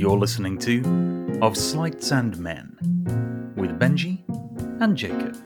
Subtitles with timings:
[0.00, 2.74] You're listening to Of Sleights and Men
[3.54, 4.22] with Benji
[4.80, 5.36] and Jacob.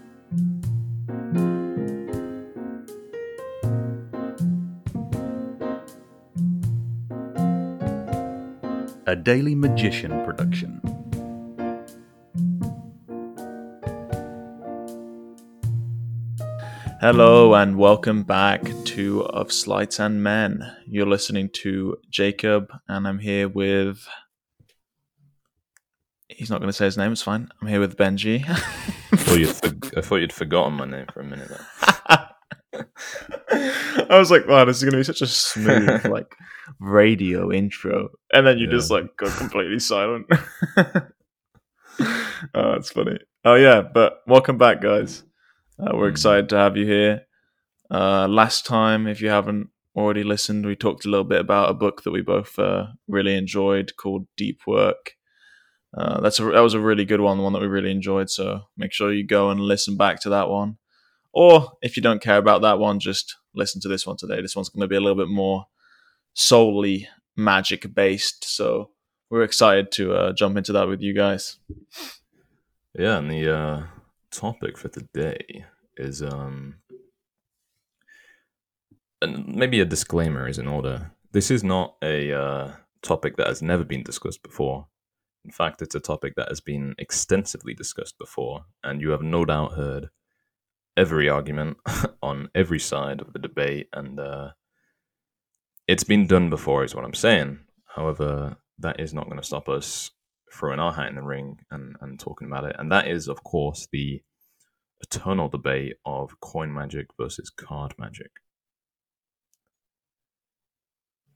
[9.09, 10.81] A Daily Magician production.
[17.01, 20.77] Hello and welcome back to Of Sleights and Men.
[20.87, 24.07] You're listening to Jacob, and I'm here with.
[26.37, 27.13] He's not going to say his name.
[27.13, 27.49] It's fine.
[27.61, 28.45] I'm here with Benji.
[28.49, 31.51] I thought you'd, for- I thought you'd forgotten my name for a minute.
[34.11, 36.35] I was like, wow, this is going to be such a smooth, like,
[36.81, 40.27] radio intro, and then you just like go completely silent.
[40.79, 43.19] oh, that's funny.
[43.45, 45.23] Oh yeah, but welcome back, guys.
[45.79, 46.13] Uh, we're Mm.
[46.13, 47.23] excited to have you here.
[47.91, 51.75] Uh, last time, if you haven't already listened, we talked a little bit about a
[51.75, 55.13] book that we both uh, really enjoyed called Deep Work.
[55.97, 58.31] Uh, that's a, that was a really good one, the one that we really enjoyed.
[58.31, 60.79] So make sure you go and listen back to that one.
[61.33, 64.41] Or if you don't care about that one, just listen to this one today.
[64.41, 65.67] This one's going to be a little bit more
[66.33, 68.45] solely magic based.
[68.45, 68.91] So
[69.31, 71.59] we're excited to uh, jump into that with you guys.
[72.97, 73.83] Yeah, and the uh,
[74.31, 75.65] topic for today
[75.97, 76.77] is um,
[79.23, 81.11] and maybe a disclaimer is in order.
[81.33, 84.87] This is not a uh, topic that has never been discussed before.
[85.45, 89.45] In fact, it's a topic that has been extensively discussed before, and you have no
[89.45, 90.09] doubt heard
[90.97, 91.77] every argument
[92.23, 94.51] on every side of the debate, and uh,
[95.87, 97.59] it's been done before, is what I'm saying.
[97.87, 100.11] However, that is not going to stop us
[100.53, 102.77] throwing our hat in the ring and, and talking about it.
[102.79, 104.23] And that is, of course, the
[105.01, 108.31] eternal debate of coin magic versus card magic.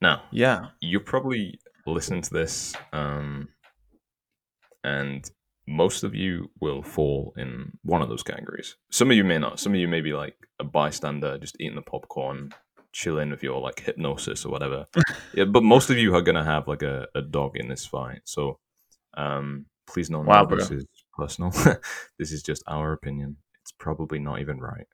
[0.00, 0.68] Now, Yeah.
[0.80, 3.48] you're probably listening to this, um,
[4.88, 5.30] and
[5.66, 8.76] most of you will fall in one of those categories.
[8.90, 9.60] Some of you may not.
[9.60, 12.54] Some of you may be like a bystander, just eating the popcorn,
[12.92, 14.86] chilling with your like hypnosis or whatever.
[15.34, 18.22] yeah, but most of you are gonna have like a, a dog in this fight.
[18.24, 18.58] So,
[19.14, 21.50] um, please know Wow, this is personal.
[22.18, 23.36] this is just our opinion.
[23.62, 24.86] It's probably not even right.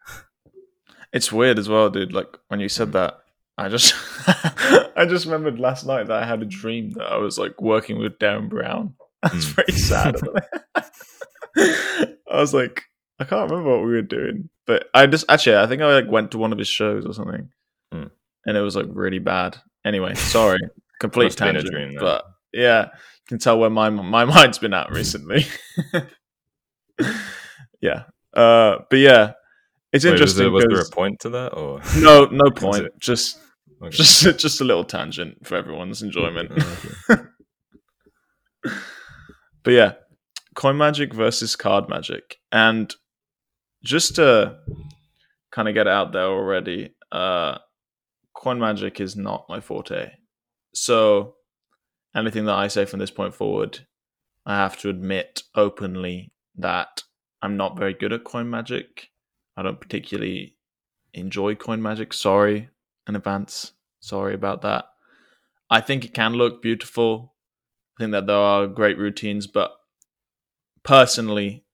[1.13, 2.13] It's weird as well, dude.
[2.13, 3.21] Like when you said that,
[3.57, 3.95] I just
[4.97, 8.01] I just remembered last night that I had a dream that I was like working
[8.01, 8.95] with Derren Brown.
[9.33, 9.55] That's Mm.
[9.55, 10.17] pretty sad.
[12.31, 12.83] I was like,
[13.19, 16.11] I can't remember what we were doing, but I just actually I think I like
[16.11, 17.49] went to one of his shows or something,
[17.93, 18.11] Mm.
[18.47, 19.57] and it was like really bad.
[19.85, 20.59] Anyway, sorry,
[21.01, 21.71] complete tangent.
[21.71, 25.47] dream but yeah, you can tell where my my mind's been at recently.
[27.81, 29.33] yeah, uh, but yeah,
[29.93, 30.43] it's Wait, was, interesting.
[30.45, 32.89] there, was there a point to that, or no, no point.
[32.99, 33.39] Just,
[33.83, 33.91] Okay.
[33.97, 36.51] just, just a little tangent for everyone's enjoyment.
[36.57, 36.79] Oh,
[37.11, 37.23] okay.
[39.65, 39.93] But yeah,
[40.55, 42.95] coin magic versus card magic, and
[43.83, 44.59] just to
[45.51, 47.59] kind of get out there already, uh,
[48.35, 50.11] coin magic is not my forte.
[50.75, 51.35] So
[52.15, 53.87] anything that I say from this point forward,
[54.47, 57.03] I have to admit openly that
[57.43, 59.11] I'm not very good at coin magic.
[59.57, 60.57] I don't particularly
[61.13, 62.13] enjoy coin magic.
[62.13, 62.69] Sorry
[63.07, 63.73] in advance.
[64.01, 64.87] Sorry about that.
[65.71, 67.34] I think it can look beautiful.
[67.97, 69.73] I think that there are great routines, but
[70.83, 71.65] personally,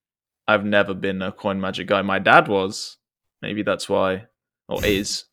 [0.47, 2.03] I've never been a coin magic guy.
[2.03, 2.97] My dad was.
[3.43, 4.27] Maybe that's why,
[4.69, 5.25] or is.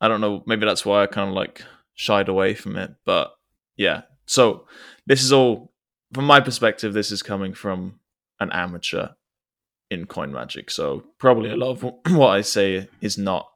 [0.00, 0.42] I don't know.
[0.46, 1.62] Maybe that's why I kind of like
[1.94, 2.94] shied away from it.
[3.04, 3.32] But
[3.76, 4.02] yeah.
[4.26, 4.66] So
[5.06, 5.72] this is all,
[6.14, 8.00] from my perspective, this is coming from
[8.40, 9.08] an amateur
[9.90, 10.70] in coin magic.
[10.70, 11.82] So probably a lot of
[12.16, 13.46] what I say is not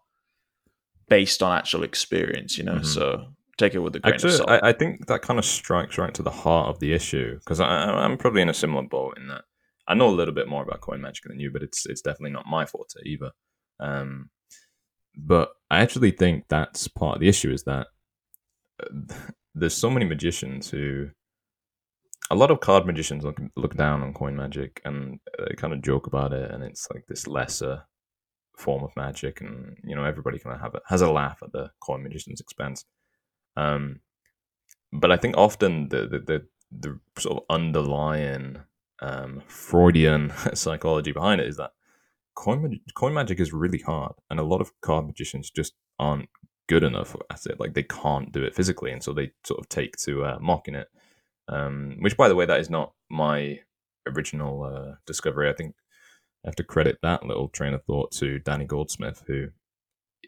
[1.08, 2.76] based on actual experience, you know.
[2.76, 2.86] Mhm.
[2.86, 3.26] So
[3.60, 4.50] take it with a grain Actually, of salt.
[4.50, 7.60] I, I think that kind of strikes right to the heart of the issue because
[7.60, 9.42] I'm probably in a similar boat in that
[9.86, 12.30] I know a little bit more about coin magic than you, but it's it's definitely
[12.30, 13.30] not my forte either.
[13.80, 14.30] Um,
[15.16, 17.88] but I actually think that's part of the issue is that
[18.82, 19.14] uh,
[19.54, 21.08] there's so many magicians who
[22.30, 25.82] a lot of card magicians look look down on coin magic and uh, kind of
[25.82, 27.82] joke about it, and it's like this lesser
[28.56, 31.52] form of magic, and you know everybody kind of have a, has a laugh at
[31.52, 32.84] the coin magician's expense.
[33.56, 34.00] Um,
[34.92, 38.58] but I think often the the the, the sort of underlying
[39.00, 41.72] um, Freudian psychology behind it is that
[42.34, 46.28] coin mag- coin magic is really hard, and a lot of card magicians just aren't
[46.68, 47.60] good enough at it.
[47.60, 50.74] Like they can't do it physically, and so they sort of take to uh, mocking
[50.74, 50.88] it.
[51.48, 53.60] Um, which, by the way, that is not my
[54.06, 55.48] original uh, discovery.
[55.50, 55.74] I think
[56.44, 59.48] I have to credit that little train of thought to Danny Goldsmith, who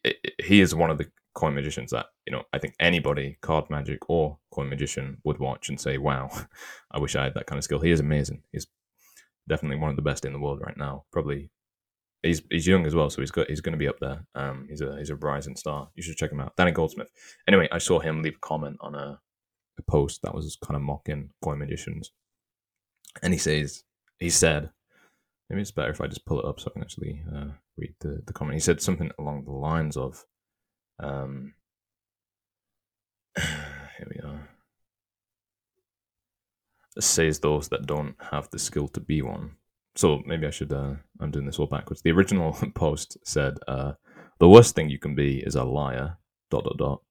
[0.04, 3.38] i- i- he is one of the coin magicians that you know I think anybody
[3.40, 6.31] card magic or coin magician would watch and say, "Wow,
[6.90, 8.43] I wish I had that kind of skill." He is amazing.
[8.52, 8.67] He's
[9.49, 11.05] definitely one of the best in the world right now.
[11.12, 11.50] Probably
[12.23, 14.25] he's he's young as well, so he's got he's going to be up there.
[14.34, 15.88] Um, he's a he's a rising star.
[15.94, 16.56] You should check him out.
[16.56, 17.08] Danny Goldsmith.
[17.49, 19.20] Anyway, I saw him leave a comment on a,
[19.79, 22.12] a post that was kind of mocking coin magicians,
[23.23, 23.84] and he says
[24.19, 24.70] he said,
[25.50, 27.94] maybe it's better if I just pull it up so I can actually uh, read
[28.00, 28.55] the the comment.
[28.55, 30.25] He said something along the lines of,
[31.02, 31.54] um,
[33.37, 34.49] here we are.
[37.00, 39.56] Says those that don't have the skill to be one
[39.94, 40.72] so maybe I should.
[40.72, 42.02] Uh, I'm doing this all backwards.
[42.02, 43.93] The original post said, uh,
[44.38, 46.16] "The worst thing you can be is a liar."
[46.50, 47.02] Dot dot dot.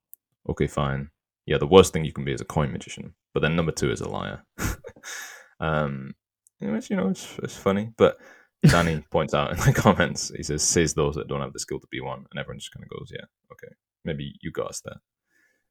[0.50, 1.10] Okay, fine.
[1.46, 3.14] Yeah, the worst thing you can be is a coin magician.
[3.34, 4.44] But then number two is a liar.
[5.60, 6.14] um,
[6.60, 7.92] which you know, it's, it's funny.
[7.98, 8.18] But
[8.64, 11.80] Danny points out in the comments, he says, "Says those that don't have the skill
[11.80, 13.74] to be one," and everyone just kind of goes, "Yeah, okay,
[14.06, 15.02] maybe you got us there."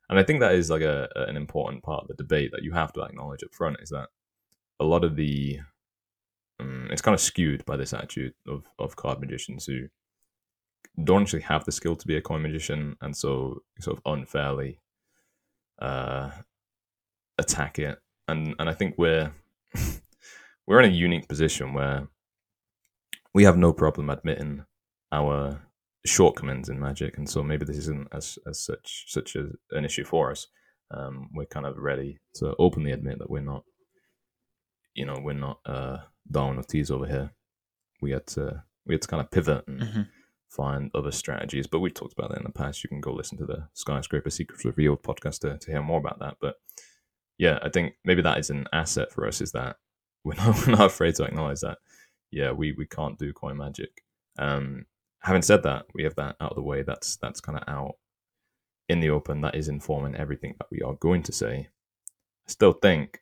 [0.09, 2.73] And I think that is like a, an important part of the debate that you
[2.73, 4.09] have to acknowledge up front is that
[4.81, 5.61] a lot of the
[6.59, 9.87] um, it's kind of skewed by this attitude of, of card magicians who
[11.05, 14.81] don't actually have the skill to be a coin magician and so sort of unfairly
[15.81, 16.31] uh,
[17.39, 17.99] attack it.
[18.29, 19.33] And and I think we're
[20.67, 22.09] we're in a unique position where
[23.33, 24.65] we have no problem admitting
[25.13, 25.63] our
[26.07, 30.05] shortcomings in magic, and so maybe this isn't as as such such a, an issue
[30.05, 30.47] for us.
[30.91, 33.65] Um, we're kind of ready to openly admit that we're not,
[34.95, 35.99] you know, we're not uh,
[36.31, 37.31] Darwin Ortiz over here.
[38.03, 40.03] We had to we had to kind of pivot and mm-hmm.
[40.49, 41.67] find other strategies.
[41.67, 42.83] But we talked about that in the past.
[42.83, 46.19] You can go listen to the Skyscraper Secrets Revealed podcast to, to hear more about
[46.21, 46.37] that.
[46.41, 46.57] But
[47.39, 49.41] yeah, I think maybe that is an asset for us.
[49.41, 49.77] Is that
[50.25, 51.79] we're not, we're not afraid to acknowledge that.
[52.31, 54.03] Yeah, we we can't do coin magic.
[54.39, 54.87] Um,
[55.21, 56.83] having said that, we have that out of the way.
[56.83, 57.97] That's that's kind of out
[58.89, 59.41] in the open.
[59.41, 61.69] That is informing everything that we are going to say.
[62.09, 63.21] I still think,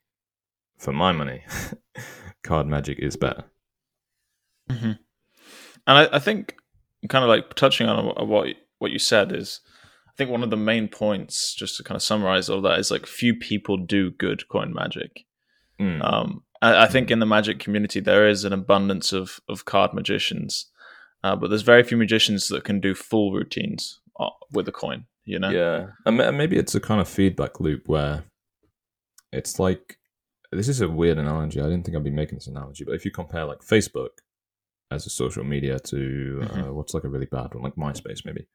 [0.78, 1.44] for my money,
[2.42, 3.44] card magic is better.
[4.70, 4.92] Mm-hmm.
[5.86, 6.56] And I, I, think,
[7.08, 8.48] kind of like touching on what
[8.78, 9.60] what you said is,
[10.06, 12.90] I think one of the main points, just to kind of summarize all that, is
[12.90, 15.24] like few people do good coin magic.
[15.80, 16.04] Mm.
[16.04, 19.94] Um, I, I, think in the magic community there is an abundance of of card
[19.94, 20.66] magicians,
[21.24, 25.06] uh, but there's very few magicians that can do full routines uh, with a coin.
[25.24, 25.50] You know?
[25.50, 28.24] Yeah, and maybe it's a kind of feedback loop where
[29.30, 29.98] it's like
[30.52, 31.60] this is a weird analogy.
[31.60, 34.08] I didn't think I'd be making this analogy, but if you compare like Facebook
[34.90, 36.74] as a social media to uh, mm-hmm.
[36.74, 38.46] what's like a really bad one, like MySpace, maybe.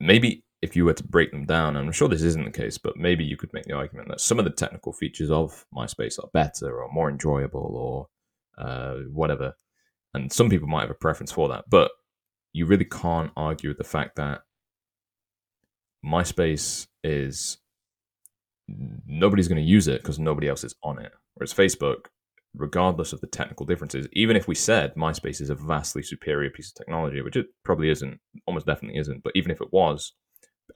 [0.00, 2.96] Maybe if you were to break them down, I'm sure this isn't the case, but
[2.96, 6.30] maybe you could make the argument that some of the technical features of MySpace are
[6.32, 8.08] better or more enjoyable
[8.58, 9.54] or uh, whatever.
[10.14, 11.90] And some people might have a preference for that, but
[12.52, 14.42] you really can't argue with the fact that
[16.04, 17.58] MySpace is
[19.06, 21.12] nobody's going to use it because nobody else is on it.
[21.34, 22.06] Whereas Facebook,
[22.54, 26.68] regardless of the technical differences, even if we said MySpace is a vastly superior piece
[26.68, 30.12] of technology, which it probably isn't, almost definitely isn't, but even if it was,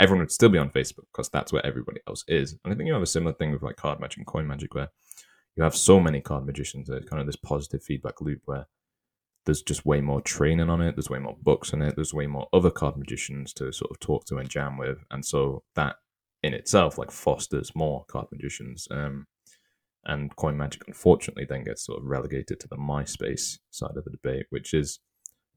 [0.01, 2.57] everyone would still be on Facebook because that's where everybody else is.
[2.65, 4.75] And I think you have a similar thing with like card magic and coin magic
[4.75, 4.89] where
[5.57, 8.67] you have so many card magicians that kind of this positive feedback loop where
[9.47, 12.27] there's just way more training on it, there's way more books on it, there's way
[12.27, 14.99] more other card magicians to sort of talk to and jam with.
[15.11, 15.97] And so that
[16.43, 18.87] in itself like fosters more card magicians.
[18.91, 19.27] Um,
[20.05, 24.11] and coin magic, unfortunately, then gets sort of relegated to the MySpace side of the
[24.11, 25.01] debate, which is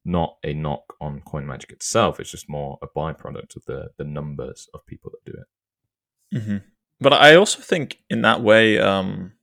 [0.03, 2.19] not a knock on coin magic itself.
[2.19, 6.37] It's just more a byproduct of the the numbers of people that do it.
[6.37, 6.57] Mm-hmm.
[6.99, 9.33] But I also think in that way, um,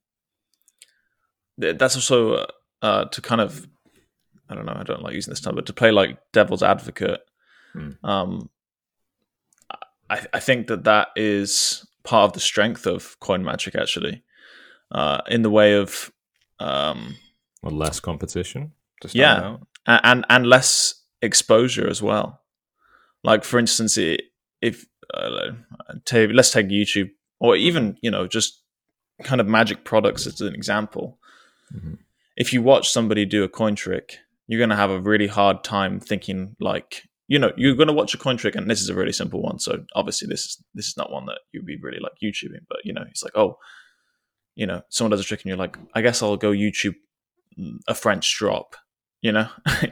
[1.56, 2.46] that's also
[2.82, 3.66] uh, to kind of
[4.48, 4.76] I don't know.
[4.76, 7.20] I don't like using this term, but to play like devil's advocate.
[7.74, 7.96] Mm.
[8.04, 8.50] Um,
[10.08, 14.22] I, I think that that is part of the strength of coin magic actually
[14.92, 16.12] uh, in the way of
[16.60, 17.16] um,
[17.62, 18.72] well, less competition
[19.12, 22.40] yeah and and less exposure as well
[23.22, 25.50] like for instance if uh,
[26.04, 27.10] take, let's take youtube
[27.40, 28.62] or even you know just
[29.22, 31.18] kind of magic products as an example
[31.74, 31.94] mm-hmm.
[32.36, 35.64] if you watch somebody do a coin trick you're going to have a really hard
[35.64, 38.88] time thinking like you know you're going to watch a coin trick and this is
[38.88, 41.78] a really simple one so obviously this is this is not one that you'd be
[41.82, 43.58] really like youtubing but you know it's like oh
[44.54, 46.94] you know someone does a trick and you're like i guess i'll go youtube
[47.88, 48.76] a french drop
[49.22, 49.48] you know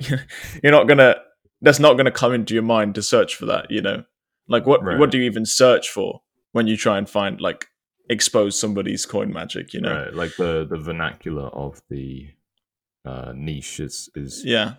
[0.63, 1.17] you're not gonna
[1.61, 4.05] that's not gonna come into your mind to search for that you know
[4.49, 4.99] like what right.
[4.99, 6.21] what do you even search for
[6.53, 7.67] when you try and find like
[8.11, 10.15] expose somebody's coin magic you know right.
[10.15, 12.29] like the the vernacular of the
[13.05, 14.75] uh niche is is yeah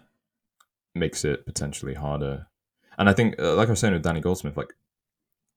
[0.95, 2.47] makes it potentially harder.
[2.97, 4.73] And I think, uh, like I was saying with Danny Goldsmith, like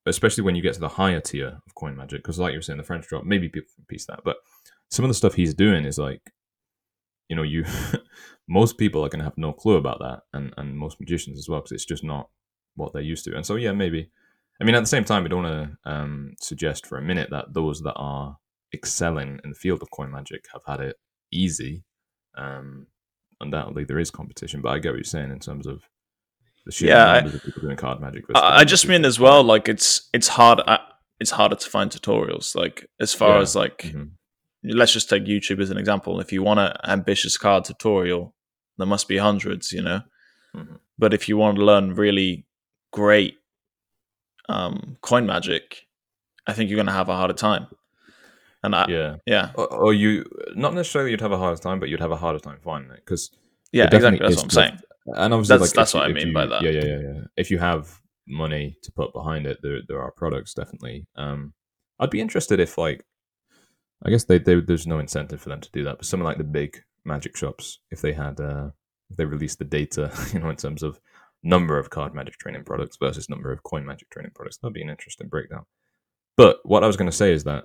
[0.06, 2.62] especially when you get to the higher tier of coin magic, because like you were
[2.62, 4.36] saying, the French drop, maybe people can piece that, but
[4.90, 6.32] some of the stuff he's doing is like,
[7.28, 7.64] you know, you
[8.48, 11.48] most people are going to have no clue about that, and and most magicians as
[11.48, 12.30] well, because it's just not
[12.74, 13.36] what they're used to.
[13.36, 14.10] And so, yeah, maybe.
[14.60, 17.28] I mean, at the same time, we don't want to um, suggest for a minute
[17.30, 18.38] that those that are
[18.74, 20.96] excelling in the field of coin magic have had it
[21.30, 21.84] easy.
[22.38, 22.86] Um,
[23.40, 25.82] undoubtedly, there is competition, but I get what you're saying in terms of
[26.64, 28.26] the sheer Yeah, I- numbers of people doing card magic.
[28.26, 30.60] versus I, I just mean as well, like it's it's hard.
[30.66, 30.78] uh,
[31.20, 32.54] It's harder to find tutorials.
[32.54, 33.40] Like as far Yeah.
[33.42, 34.10] as like, Mhm.
[34.62, 36.20] let's just take YouTube as an example.
[36.20, 38.36] If you want an ambitious card tutorial,
[38.76, 40.02] there must be hundreds, you know.
[40.54, 40.78] Mhm.
[40.96, 42.46] But if you want to learn really
[42.92, 43.34] great
[44.48, 45.86] um, coin magic,
[46.46, 47.66] I think you're going to have a harder time.
[48.62, 49.50] And I, yeah, Yeah.
[49.54, 50.24] Or, or you,
[50.54, 52.96] not necessarily you'd have a harder time, but you'd have a harder time finding it
[53.04, 53.30] because
[53.72, 54.18] yeah It exactly.
[54.26, 54.78] That's what I'm saying.
[55.14, 56.62] and obviously That's- like, that's what I you- if mean by that.
[56.62, 57.20] Yeah, yeah, yeah, yeah.
[57.36, 61.06] If you have money to put behind it, there there are products definitely.
[61.16, 61.54] Um,
[62.00, 63.04] I'd be interested if like,
[64.04, 66.24] I guess they, they there's no incentive for them to do that, but some of
[66.26, 68.68] like the big magic shops, if they had uh,
[69.10, 71.00] if they released the data, you know, in terms of
[71.42, 74.82] number of card magic training products versus number of coin magic training products, that'd be
[74.82, 75.64] an interesting breakdown.
[76.36, 77.64] But what I was going to say is that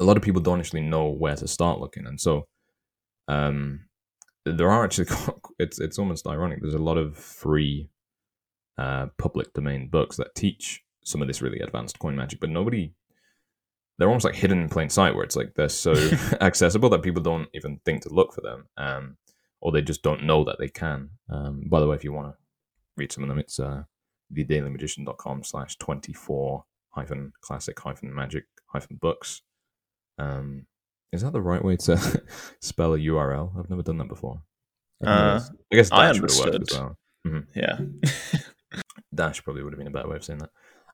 [0.00, 2.46] a lot of people don't actually know where to start looking, and so
[3.28, 3.86] um,
[4.44, 5.08] there are actually
[5.58, 6.60] it's it's almost ironic.
[6.60, 7.90] There's a lot of free
[8.78, 12.92] uh, public domain books that teach some of this really advanced coin magic, but nobody.
[13.98, 15.92] They're almost like hidden in plain sight, where it's like they're so
[16.40, 19.16] accessible that people don't even think to look for them, um,
[19.60, 21.10] or they just don't know that they can.
[21.30, 22.34] Um, by the way, if you want to
[22.96, 23.84] read some of them, it's uh,
[24.34, 29.40] thedailymagician.com slash twenty four hyphen classic hyphen magic hyphen books.
[30.18, 30.66] Um,
[31.12, 31.96] is that the right way to
[32.60, 33.58] spell a URL?
[33.58, 34.42] I've never done that before.
[35.04, 35.40] I, Uh.
[35.72, 36.80] I guess I would have worked as understood.
[37.24, 37.42] well.
[37.54, 37.78] Yeah,
[39.14, 40.50] Dash probably would have been a better way of saying that.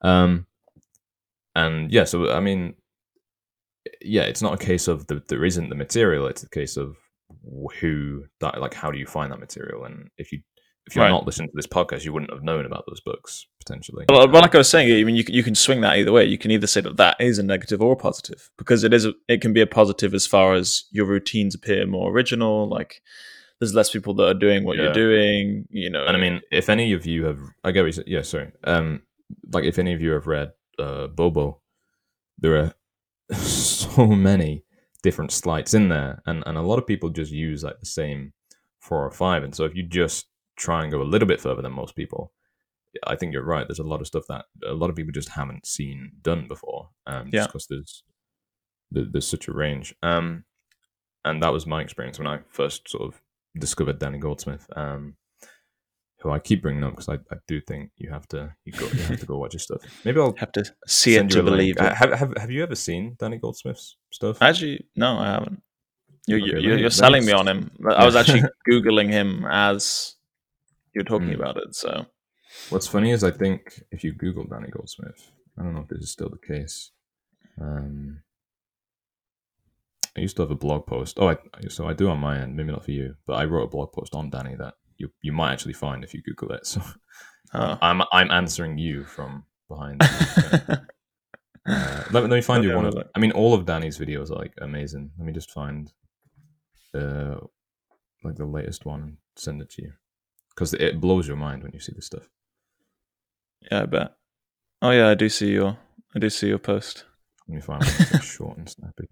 [0.08, 0.46] Um,
[1.54, 2.74] and yeah, so I mean,
[4.00, 6.26] yeah, it's not a case of the, there isn't the material.
[6.26, 6.96] It's a case of
[7.80, 9.84] who that like how do you find that material?
[9.84, 10.40] And if you
[10.86, 11.10] if you're Right.
[11.10, 14.04] not listening to this podcast, you wouldn't have known about those books potentially.
[14.08, 16.24] Well, like I was saying, I mean, you can, you can swing that either way.
[16.24, 19.04] You can either say that that is a negative or a positive because it is
[19.04, 22.68] a, it can be a positive as far as your routines appear more original.
[22.68, 23.00] Like
[23.60, 24.84] there's less people that are doing what Yeah.
[24.84, 25.66] you're doing.
[25.70, 28.08] You know, And I mean, if any of you have, I get what.
[28.08, 28.50] Yeah, sorry.
[28.64, 29.02] Um,
[29.52, 31.60] like if any of you have read uh, Bobo,
[32.38, 32.74] there are
[33.36, 34.64] so many
[35.02, 38.32] different sleights in there, and and a lot of people just use like the same
[38.80, 39.44] four or five.
[39.44, 42.32] And so if you just try and go a little bit further than most people,
[43.06, 43.66] I think you're right.
[43.66, 46.90] There's a lot of stuff that a lot of people just haven't seen done before.
[47.06, 47.40] Um, Yeah.
[47.40, 48.02] just because there's
[48.90, 49.94] there's such a range.
[50.02, 50.44] Um,
[51.24, 53.22] and that was my experience when I first sort of
[53.58, 54.66] discovered Danny Goldsmith.
[54.76, 55.16] Um,
[56.20, 58.86] who I keep bringing up because I, I do think you have to you go
[58.86, 59.80] you have to go watch his stuff.
[60.04, 61.92] Maybe I'll have to see it to believe it.
[61.94, 64.40] Have, have have you ever seen Danny Goldsmith's stuff?
[64.40, 65.62] Actually, no, I haven't.
[66.28, 67.70] You're, Okay, you're, you're me- let me selling me on him.
[67.88, 70.14] I was actually googling him as
[70.94, 71.36] you're talking Mm.
[71.36, 71.74] about it.
[71.74, 72.06] So
[72.70, 76.00] What's funny is I think if you Google Danny Goldsmith, I don't know if this
[76.02, 76.90] is still the case.
[77.60, 78.22] Um,
[80.16, 81.16] I used to have a blog post.
[81.18, 81.36] Oh, I,
[81.68, 83.92] so I do on my end, maybe not for you, but I wrote a blog
[83.92, 86.66] post on Danny that you you might actually find if you Google it.
[87.52, 87.78] So oh.
[87.82, 90.00] I'm I'm answering you from behind.
[90.00, 90.86] the-
[91.64, 92.96] Uh, let, me, let me find you one of.
[93.14, 95.12] I mean, all of Danny's videos are like amazing.
[95.16, 95.92] Let me just find,
[96.92, 97.36] uh,
[98.24, 99.92] like the latest one and send it to you,
[100.54, 102.28] because it blows your mind when you see this stuff.
[103.70, 104.14] yeah, I bet.
[104.80, 105.78] Oh yeah, I do see your
[106.14, 107.04] I do see your post.
[107.48, 109.08] Let me find one short and snappy.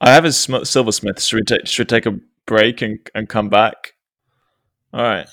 [0.00, 1.20] I have a sm- silversmith.
[1.22, 3.94] Should we take should we take a break and and come back?
[4.92, 5.28] All right,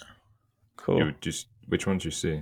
[0.77, 1.00] cool.
[1.00, 2.41] You just which ones you see?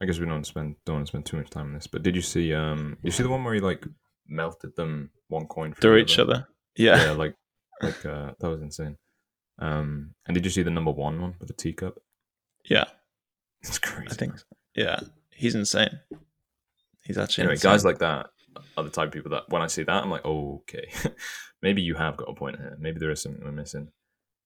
[0.00, 1.86] I guess we don't spend don't want to spend too much time on this.
[1.86, 2.96] But did you see um?
[3.02, 3.84] You see the one where he like
[4.28, 6.46] melted them one coin for Through each other.
[6.76, 7.02] Yeah.
[7.02, 7.34] Yeah, like
[7.82, 8.96] like uh, that was insane.
[9.58, 12.00] Um, and did you see the number one one with the teacup?
[12.64, 12.84] yeah,
[13.62, 14.08] It's crazy.
[14.10, 14.34] I think.
[14.74, 15.00] Yeah,
[15.32, 16.00] he's insane.
[17.04, 17.72] He's actually anyway, insane.
[17.72, 18.26] guys like that
[18.76, 20.88] are the type of people that when I see that, I'm like, oh, okay,
[21.62, 22.76] maybe you have got a point here.
[22.78, 23.90] Maybe there is something we're missing.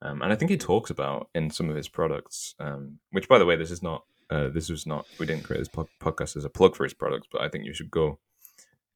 [0.01, 3.39] Um, and I think he talks about in some of his products, um, which, by
[3.39, 6.37] the way, this is not, uh, this was not, we didn't create this po- podcast
[6.37, 8.19] as a plug for his products, but I think you should go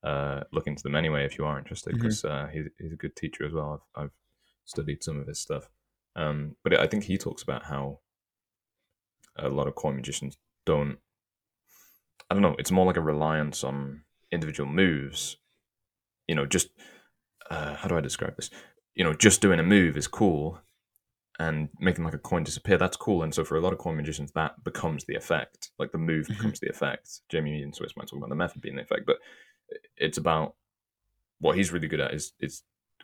[0.03, 3.15] uh, look into them anyway if you are interested, because uh, he's, he's a good
[3.15, 3.83] teacher as well.
[3.97, 4.11] I've, I've
[4.65, 5.69] studied some of his stuff.
[6.17, 8.01] Um, but I think he talks about how
[9.37, 10.99] a lot of coin magicians don't
[12.29, 12.57] I don't know.
[12.59, 15.37] It's more like a reliance on individual moves.
[16.27, 16.71] You know, just
[17.51, 18.51] uh, how do I describe this?
[18.97, 20.59] You know, just doing a move is cool,
[21.39, 22.79] and making like a coin disappear.
[22.79, 23.23] That's cool.
[23.23, 25.71] And so for a lot of coin magicians, that becomes the effect.
[25.79, 26.37] Like the move Mhm.
[26.37, 27.21] becomes the effect.
[27.31, 29.19] Jamy Ian Swiss might talk about the method being the effect, but
[29.97, 30.57] it's about
[31.39, 32.63] what he's really good at is is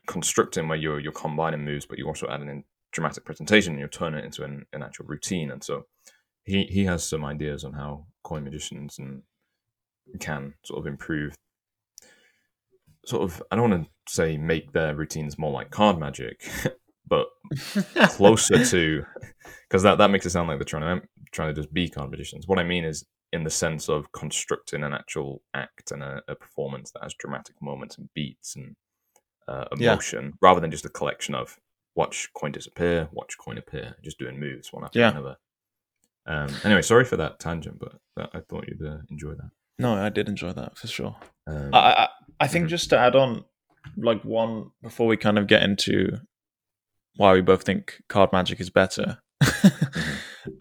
[0.08, 3.88] constructing where you're you're combining moves, but you're also adding in dramatic presentation and you're
[3.88, 5.50] turning it into an, an actual routine.
[5.50, 5.86] And so
[6.44, 9.22] he he has some ideas on how coin magicians and
[10.20, 11.34] can sort of improve
[13.06, 16.48] sort of I don't want to say make their routines more like card magic,
[17.06, 17.26] but
[18.08, 19.04] closer to
[19.68, 22.10] because that, that makes it sound like they're trying to trying to just be card
[22.10, 22.46] magicians.
[22.46, 26.34] What I mean is in the sense of constructing an actual act and a, a
[26.34, 28.76] performance that has dramatic moments and beats and
[29.48, 29.92] uh, Yeah.
[29.92, 31.56] emotion, rather than just a collection of
[31.94, 35.10] watch coin disappear, watch coin appear, just doing moves one after Yeah.
[35.10, 35.36] another.
[36.26, 39.50] Um, anyway, sorry for that tangent, but that, I thought you'd uh, enjoy that.
[39.78, 41.16] no, I did enjoy that for sure.
[41.46, 42.08] Um, I, I,
[42.40, 42.70] I think Mhm.
[42.70, 43.44] just to add on,
[43.96, 46.18] like one before we kind of get into
[47.16, 49.18] why we both think card magic is better.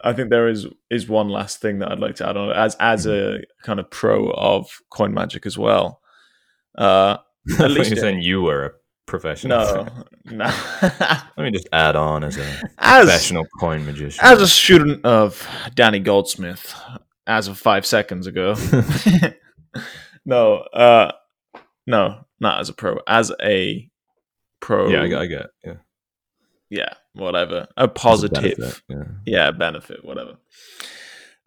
[0.04, 2.76] I think there is is one last thing that I'd like to add on as
[2.80, 6.00] as a kind of pro of coin magic as well.
[6.76, 7.18] Uh,
[7.60, 8.70] thought least you saying you were a
[9.12, 9.84] professional.
[9.84, 9.86] no,
[10.24, 10.54] no.
[11.36, 12.44] Let me just add on as a
[12.78, 14.18] as professional coin magician.
[14.24, 16.74] as a student of Danny Goldsmith,
[17.26, 18.54] as of five seconds ago.
[20.24, 21.12] no, uh,
[21.86, 23.88] no, not as a pro, as a
[24.60, 24.88] pro.
[24.88, 25.46] yeah, I, get- I get.
[25.64, 25.74] Yeah,
[26.70, 29.04] yeah, whatever, a As a positive, benefit, Yeah.
[29.26, 30.36] yeah, benefit, whatever.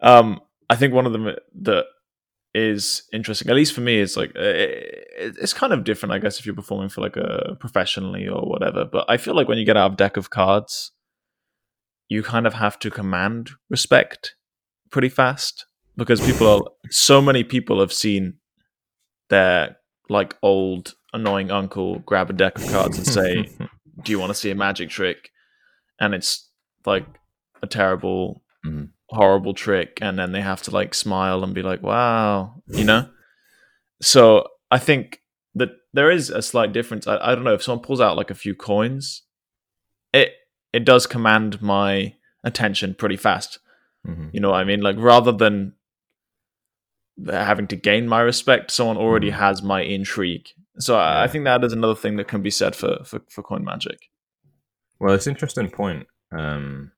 [0.00, 1.86] Um, I think one of them that
[2.56, 6.18] is interesting, at least for me, it's like uh, it, it's kind of different, I
[6.18, 8.84] guess, if you're performing for like a professionally or whatever.
[8.84, 10.92] But I feel like when you get out of deck of cards,
[12.08, 14.34] you kind of have to command respect
[14.90, 18.34] pretty fast because people are so many people have seen
[19.28, 19.76] their
[20.08, 23.48] like old annoying uncle grab a deck of cards and say
[24.02, 25.30] do you want to see a magic trick
[25.98, 26.48] and it's
[26.84, 27.06] like
[27.62, 28.90] a terrible Mhm.
[29.10, 33.08] Horrible trick and then they have to like smile and be like wow you know
[34.00, 35.20] so i think
[35.54, 38.30] that there is a slight difference I, I don't know if someone pulls out like
[38.30, 39.22] a few coins
[40.12, 40.32] it
[40.72, 43.58] it does command my attention pretty fast
[44.06, 44.30] Mhm.
[44.32, 45.74] you know what i mean like rather than
[47.28, 49.34] having to gain my respect someone already Mhm.
[49.38, 52.76] has my intrigue so I, I think that is another thing that can be said
[52.76, 54.10] for for, for coin magic
[55.00, 56.06] Well, it's an interesting point.
[56.32, 56.92] Um,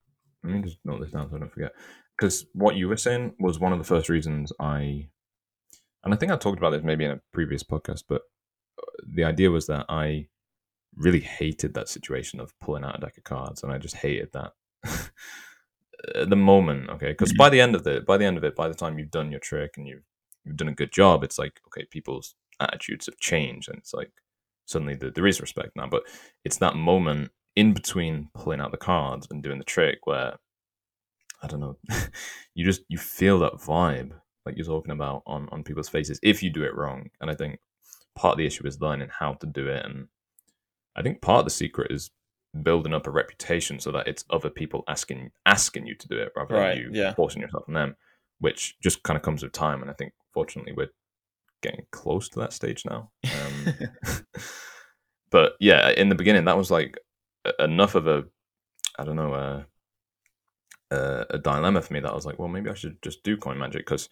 [0.44, 1.72] let me just note this down so I don't forget.
[2.18, 5.09] Because what you were saying was one of the first reasons I,
[6.02, 8.22] and I think I talked about this maybe in a previous podcast, but
[8.81, 10.28] uh, the idea was that I
[10.96, 14.31] really hated that situation of pulling out a deck of cards, and I just hated
[14.33, 14.52] that.
[16.14, 18.54] At the moment, okay, because by the end of it, by the end of it,
[18.54, 20.04] by the time you've done your trick and you've
[20.44, 24.12] you've done a good job, it's like okay, people's attitudes have changed, and it's like
[24.66, 25.88] suddenly the, there is respect now.
[25.88, 26.04] But
[26.44, 30.37] it's that moment in between pulling out the cards and doing the trick where
[31.42, 31.77] I don't know,
[32.55, 34.12] you just you feel that vibe
[34.46, 37.11] like you're talking about on on people's faces if you do it wrong.
[37.20, 37.59] And I think
[38.16, 40.09] part of the issue is learning how to do it, and
[40.96, 42.11] I think part of the secret is
[42.62, 46.33] building up a reputation so that it's other people asking asking you to do it
[46.35, 47.14] rather Right, than you yeah.
[47.14, 47.96] forcing yourself on them,
[48.40, 49.83] which just kind of comes with time.
[49.83, 50.90] And I think fortunately we're
[51.62, 53.11] getting close to that stage now.
[53.24, 53.74] Um,
[55.31, 56.98] but yeah, in the beginning, that was like
[57.59, 58.24] enough of a,
[58.98, 59.66] I don't know, a,
[60.90, 63.37] a, a dilemma for me that I was like, well, maybe I should just do
[63.37, 64.09] coin magic because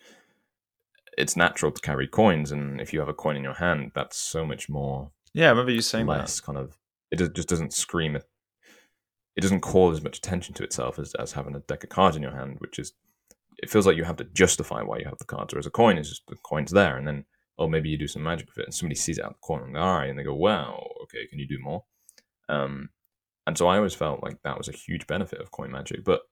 [1.16, 4.16] it's natural to carry coins, and if you have a coin in your hand, that's
[4.16, 6.78] so much more yeah i remember you saying less kind of.
[7.10, 8.16] It just- doesn't scream.
[8.16, 8.24] It
[9.36, 12.16] it doesn't call as much attention to itself as, as having a deck of cards
[12.16, 12.94] in your hand, which is
[13.58, 15.98] it feels like you have to justify why you have the cards, whereas a coin
[15.98, 17.24] is just the coin's there, and then
[17.58, 19.64] oh maybe you do some magic with it, and somebody sees it out the corner
[19.64, 21.84] and go, all right, and they go, wow, okay, can you do more?
[22.48, 22.90] Um,
[23.46, 26.22] and so I always felt like that was a huge benefit of coin magic, but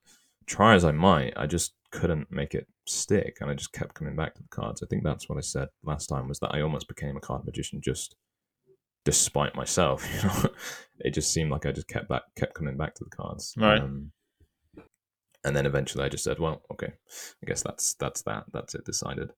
[0.46, 4.16] try as I might, I just couldn't make it stick, and I just kept coming
[4.16, 4.82] back to the cards.
[4.82, 7.44] I think that's what I said last time was that I almost became a card
[7.44, 8.16] magician just
[9.04, 10.06] despite myself.
[10.14, 10.50] You know,
[11.00, 13.54] it just seemed like I just kept back, kept coming back to the cards.
[13.56, 13.80] Right.
[13.80, 14.12] Um,
[15.44, 16.92] and then eventually, I just said, "Well, okay,
[17.42, 18.44] I guess that's that's that.
[18.52, 18.84] That's it.
[18.84, 19.30] Decided."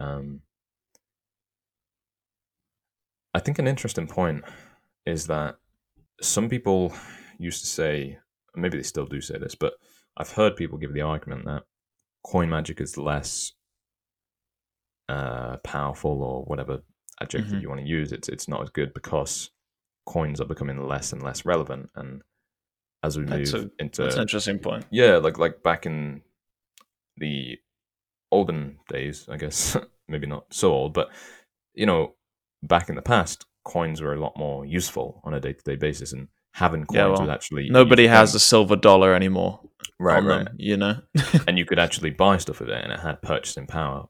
[0.00, 0.40] Um,
[3.32, 4.44] I think an interesting point
[5.06, 5.56] is that
[6.20, 6.92] some people
[7.38, 8.18] used to say,
[8.54, 9.74] maybe they still do say this, but
[10.16, 11.64] I've heard people give the argument that
[12.24, 13.52] coin magic is less
[15.08, 16.82] uh, powerful or whatever
[17.20, 17.62] adjective Mhm.
[17.62, 18.12] you want to use.
[18.12, 19.50] It's it's not as good because
[20.06, 22.22] coins are becoming less and less relevant, and
[23.02, 26.22] as we That's move a- into that's an interesting point yeah, like like back in
[27.18, 27.58] the
[28.32, 29.76] olden days, I guess
[30.08, 31.10] maybe not so old, but
[31.74, 32.14] you know,
[32.62, 35.76] back in the past, coins were a lot more useful on a day to day
[35.76, 39.60] basis, and having coins Yeah, well, was actually Nobody has a silver dollar anymore
[39.98, 40.44] right, right.
[40.46, 41.00] them, you know.
[41.46, 44.06] and you could actually buy stuff with it, and it had purchasing power.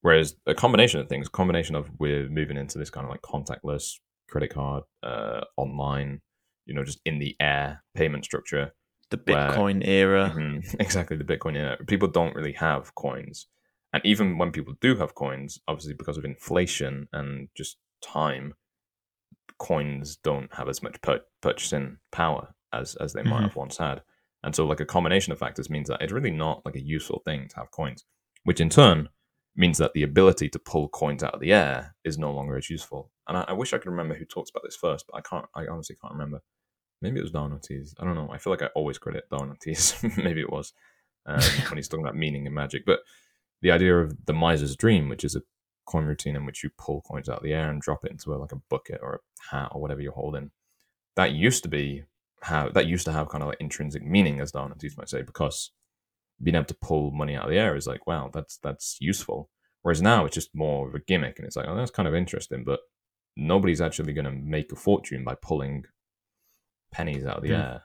[0.00, 3.22] Whereas a combination of things, a combination of we're moving into this kind of like
[3.22, 3.94] contactless
[4.28, 6.20] credit card, uh, online,
[6.66, 8.72] you know, just in the air payment structure.
[9.10, 10.32] the Where- Bitcoin era.
[10.34, 11.56] Mhm, Exactly, the Bitcoin.
[11.56, 11.76] era.
[11.86, 13.46] people don't really have coins,
[13.92, 18.54] and even when people do have coins, obviously because of inflation and just time,
[19.58, 23.42] coins don't have as much pur- purchasing power as as they might Mhm.
[23.44, 24.02] have once had.
[24.44, 27.22] And so, like a combination of factors means that it's really not like a useful
[27.24, 28.04] thing to have coins,
[28.44, 29.08] which in turn
[29.54, 32.70] means that the ability to pull coins out of the air is no longer as
[32.70, 33.10] useful.
[33.28, 35.46] And I, I wish I could remember who talks about this first, but I can't.
[35.54, 36.42] I honestly can't remember.
[37.00, 37.94] Maybe it was Darwin Ortiz.
[37.98, 38.30] I don't know.
[38.32, 39.96] I feel like I always credit Darwin Ortiz.
[40.16, 40.72] Maybe it was
[41.26, 42.84] um, when he's talking about meaning and magic.
[42.86, 43.00] But
[43.60, 45.42] the idea of the miser's dream, which is a
[45.86, 48.32] coin routine in which you pull coins out of the air and drop it into
[48.32, 50.50] a, like a bucket or a hat or whatever you're holding,
[51.16, 52.04] that used to be
[52.42, 55.22] how that used to have kind of like intrinsic meaning, as Darwin Ortiz might say,
[55.22, 55.70] because
[56.42, 59.48] being able to pull money out of the air is like, wow, that's that's useful.
[59.82, 62.14] Whereas now it's just more of a gimmick, and it's like, oh, that's kind of
[62.14, 62.80] interesting, but
[63.36, 65.84] nobody's actually going to make a fortune by pulling
[66.92, 67.54] pennies out of the Hmm.
[67.54, 67.82] air.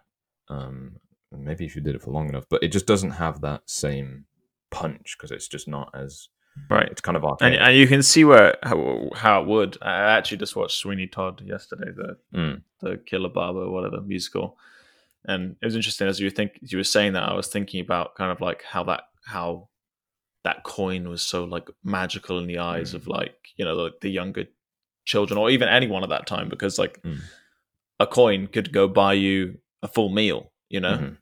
[0.49, 0.97] Um,
[1.31, 4.25] maybe if you did it for long enough, but it just doesn't have that same
[4.71, 6.29] punch because it's just not as
[6.69, 6.89] Right.
[6.91, 7.59] it's kind of And, archaic.
[7.61, 9.77] and you can see where how, how it would.
[9.81, 14.57] I actually just watched Sweeney Todd yesterday, the Mm, the Killer Barber, whatever musical,
[15.25, 17.47] and it was interesting as you were think as you were saying that I was
[17.47, 19.69] thinking about kind of like how that how
[20.43, 22.95] that coin was so like magical in the eyes Mm.
[22.95, 24.45] of like you know the, the younger
[25.05, 27.19] children or even anyone at that time because like Mm.
[27.99, 30.97] a coin could go buy you a full meal, you know.
[30.97, 31.17] mhm,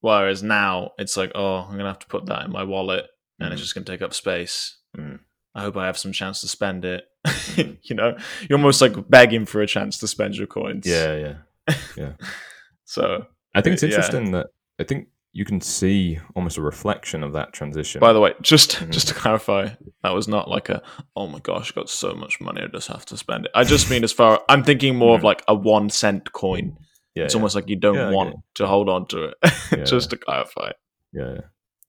[0.00, 3.06] Whereas now it's like, oh, I'm gonna have to put that in my wallet,
[3.38, 3.64] and it's Mhm.
[3.64, 4.76] just gonna take up space.
[4.96, 5.20] Mhm.
[5.54, 7.04] I hope I have some chance to spend it.
[7.26, 7.78] Mhm.
[7.82, 8.16] you know,
[8.48, 10.86] you're almost like begging for a chance to spend your coins.
[10.86, 11.74] yeah, yeah.
[11.96, 12.12] Yeah.
[12.84, 13.88] so, I think it's Yeah.
[13.90, 14.46] interesting that
[14.78, 18.00] I think you can see almost a reflection of that transition.
[18.00, 18.90] by the way, just Mhm.
[18.90, 19.68] just to clarify,
[20.02, 20.82] that was not like a
[21.14, 23.52] oh my gosh, got so much money, I just have to spend it.
[23.54, 25.24] I just mean as far I'm thinking more of Mhm.
[25.24, 26.76] like a one cent coin.
[27.14, 29.34] yeah, it's yeah, almost like you don't Yeah, I want to hold on to it.
[29.76, 29.84] Yeah.
[29.84, 30.70] just to clarify.
[31.12, 31.40] yeah, yeah.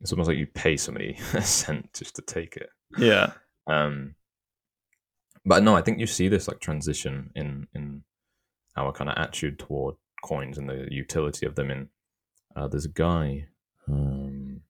[0.01, 2.69] It's almost like you pay somebody a cent just to take it.
[2.97, 3.33] Yeah.
[3.67, 4.15] Um,
[5.45, 8.03] but no, I think you see this like transition in in
[8.77, 11.71] our kind of attitude toward coins and the utility of them.
[11.71, 11.89] In
[12.55, 13.47] uh, there's a guy,
[13.87, 14.61] um,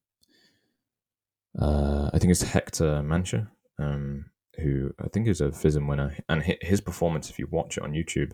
[1.60, 4.26] uh, I think it's Hector Mancha, um,
[4.58, 7.94] who I think is a FISM winner, and his performance, if you watch it on
[7.94, 8.32] YouTube,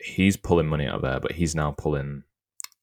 [0.00, 2.24] he's pulling money out of there, but he's now pulling,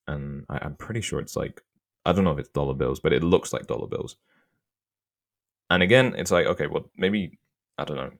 [0.08, 1.62] and I, I'm pretty sure it's like
[2.06, 4.16] I don't know if it's dollar bills, but it looks like dollar bills.
[5.70, 7.40] And again, it's like, okay, well, maybe,
[7.78, 8.12] I don't know.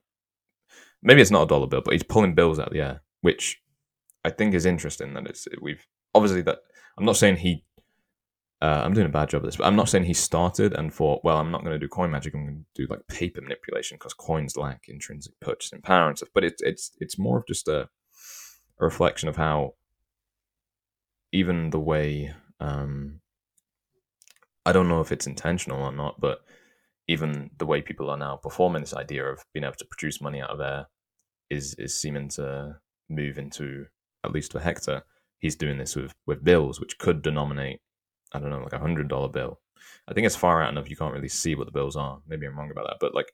[1.02, 3.62] Maybe it's not a dollar bill, but he's pulling bills out of the air, which
[4.24, 6.58] I think is interesting that it's, we've, obviously that,
[6.98, 7.64] I'm not saying he,
[8.60, 10.92] uh, I'm doing a bad job of this, but I'm not saying he started and
[10.92, 13.40] thought, well, I'm not going to do coin magic, I'm going to do like paper
[13.40, 16.30] manipulation because coins lack intrinsic purchasing power and stuff.
[16.34, 17.82] But it's, it's, it's more of just a,
[18.80, 19.74] a reflection of how
[21.32, 23.20] even the way, um,
[24.64, 26.40] I don't know if it's intentional or not, but
[27.08, 30.40] even the way people are now performing this idea of being able to produce money
[30.40, 30.86] out of air
[31.50, 32.76] is is seeming to
[33.08, 33.86] move into
[34.24, 35.02] at least for Hector.
[35.38, 37.80] He's doing this with with bills, which could denominate
[38.32, 39.60] I don't know like a hundred dollar bill.
[40.08, 42.20] I think it's far out enough you can't really see what the bills are.
[42.26, 43.32] Maybe I'm wrong about that, but like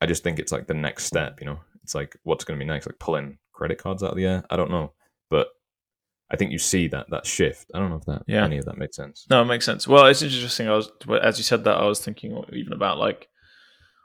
[0.00, 1.40] I just think it's like the next step.
[1.40, 4.16] You know, it's like what's going to be next, like pulling credit cards out of
[4.16, 4.44] the air.
[4.50, 4.92] I don't know,
[5.30, 5.48] but
[6.30, 7.70] I think you see that that shift.
[7.74, 8.44] I don't know if that Yeah.
[8.44, 9.26] any of that makes sense.
[9.30, 9.88] No, it makes sense.
[9.88, 10.68] Well, it's interesting.
[10.68, 10.90] I was
[11.22, 13.28] as you said that I was thinking even about like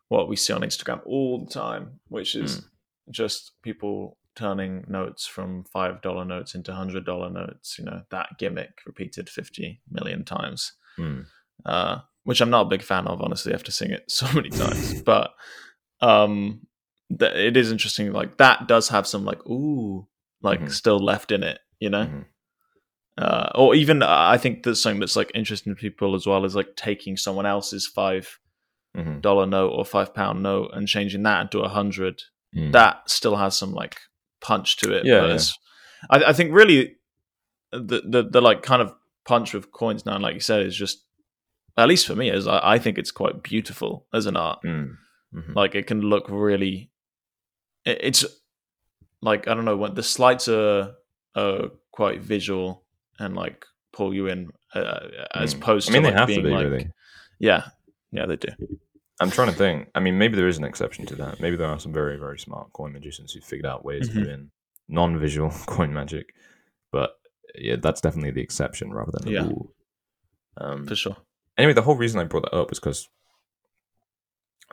[0.08, 2.64] what we see on Instagram all the time, which is Mm.
[3.12, 7.78] just people turning notes from five dollar notes into hundred dollar notes.
[7.78, 11.26] You know that gimmick repeated fifty million times, Mm.
[11.66, 13.22] uh, which I'm not a big fan of.
[13.22, 15.32] Honestly, after seeing it so many times, but
[16.02, 16.68] um,
[17.18, 18.12] th- it is interesting.
[18.14, 20.08] Like that does have some like ooh,
[20.42, 20.72] like Mhm.
[20.72, 21.60] still left in it.
[21.84, 22.26] You know Mhm.
[23.18, 26.46] uh, or even uh, I think there's something that's like interesting to people as well
[26.46, 28.40] is like taking someone else's five
[28.98, 29.22] Mhm.
[29.22, 32.16] dollar note or five pound note and changing that into a hundred.
[32.56, 32.72] Mm.
[32.72, 33.96] That still has some like
[34.42, 35.06] punch to it.
[35.06, 35.40] Yeah, yeah.
[36.10, 36.80] I, I think really
[37.72, 38.94] the, the the like kind of
[39.26, 41.04] punch with coins now, like you said, is just
[41.76, 44.60] at least for me is I, I think it's quite beautiful as an art.
[44.64, 44.90] Mm.
[45.34, 45.56] Mhm.
[45.56, 46.92] Like it can look really.
[47.86, 48.26] it- It's
[49.22, 50.94] like I don't know when the slides are
[51.36, 52.84] are quite visual
[53.20, 55.58] and like pull you in uh, as Mm.
[55.58, 56.92] opposed I mean, to they like have being to be like really.
[57.40, 57.66] yeah
[58.12, 58.50] yeah they do
[59.22, 59.90] I'm trying to think.
[59.94, 61.40] I mean, maybe there is an exception to that.
[61.40, 64.18] Maybe there are some very, very smart coin magicians who figured out ways Mhm.
[64.18, 64.52] of doing
[64.90, 66.34] non-visual coin magic.
[66.92, 67.12] but
[67.56, 69.46] yeah, that's definitely the exception rather than the Yeah.
[69.48, 69.72] rule.
[70.58, 71.18] Um, for sure.
[71.58, 73.08] anyway, the whole reason I brought that up is because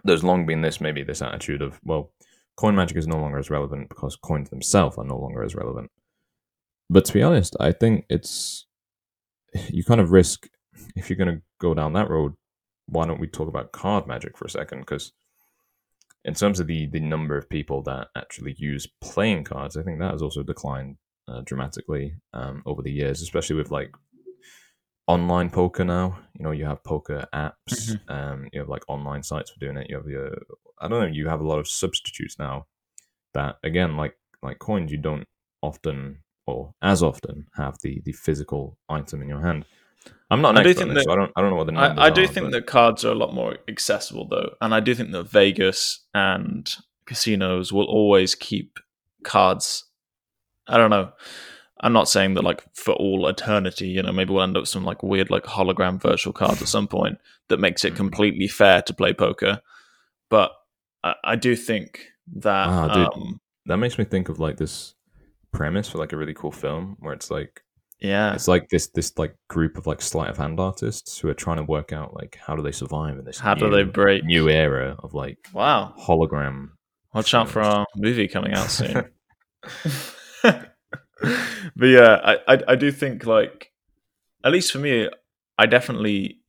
[0.04, 2.10] there's long been this maybe this attitude of well,
[2.56, 5.90] coin magic is no longer as relevant because coins themselves are no longer as relevant.
[6.90, 8.66] But to be honest, I think it's
[9.68, 10.48] you kind of risk
[10.96, 12.34] if you're going to go down that road.
[12.86, 14.80] Why don't we talk about card magic for a second?
[14.80, 15.12] Because
[16.24, 20.00] in terms of the the number of people that actually use playing cards, I think
[20.00, 20.96] that has also declined
[21.28, 23.92] uh, dramatically um, over the years, especially with like
[25.06, 26.18] online poker now.
[26.36, 29.88] You know, you have poker apps, um, you have like online sites for doing it.
[29.88, 30.36] You have your,
[30.80, 32.66] I don't know, you have a lot of substitutes now
[33.34, 35.28] that again, like like coins, you don't
[35.62, 39.64] often or as often have the the physical item in your hand.
[40.30, 41.66] I'm not an I do expert think that- so I don't I don't know what
[41.66, 44.26] the numbers I, I do are, think but- that cards are a lot more accessible
[44.28, 46.70] though, and I do think that Vegas and
[47.06, 48.78] casinos will always keep
[49.24, 49.84] cards.
[50.68, 51.10] I don't know.
[51.82, 54.68] I'm not saying that like for all eternity, you know, maybe we'll end up with
[54.68, 58.82] some like weird like hologram virtual cards at some point that makes it completely fair
[58.82, 59.60] to play poker.
[60.28, 60.52] But
[61.02, 63.08] I, I do think that Ah, dude.
[63.14, 64.94] um, that makes me think of like this
[65.52, 67.62] premise for like a really cool film where it's like
[68.00, 71.34] yeah, it's like this this like group of like sleight of hand artists who are
[71.34, 74.24] trying to work out like how do they survive in this how do they break?
[74.24, 76.70] new era of like Wow, hologram
[77.12, 79.04] Watch out for our movie coming out soon.
[80.42, 80.72] but
[81.80, 83.72] yeah, I, I I do think like
[84.44, 85.08] at least for me,
[85.58, 86.40] I definitely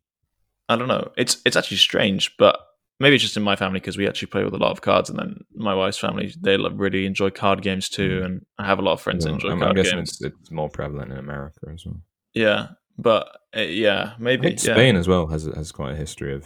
[0.70, 1.12] I don't know.
[1.18, 2.60] It's it's actually strange, but
[3.02, 5.10] maybe it's just in my family because we actually play with a lot of cards,
[5.10, 8.26] and then my wife's family they really enjoy card games too, Mm.
[8.26, 10.10] and I have a lot of friends Yeah, enjoy I'm, card games.
[10.10, 12.02] it's, it's more prevalent in America as well.
[12.34, 13.24] Yeah, but
[13.58, 14.58] uh, yeah, maybe yeah.
[14.58, 16.44] Spain as well has has quite a history of